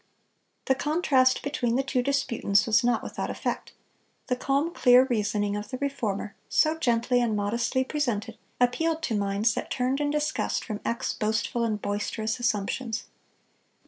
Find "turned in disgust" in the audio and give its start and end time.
9.69-10.65